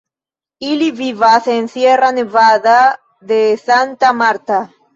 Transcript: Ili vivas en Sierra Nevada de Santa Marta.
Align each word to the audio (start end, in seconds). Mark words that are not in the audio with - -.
Ili 0.69 0.87
vivas 1.01 1.49
en 1.57 1.67
Sierra 1.75 2.11
Nevada 2.17 2.79
de 3.33 3.45
Santa 3.69 4.13
Marta. 4.25 4.61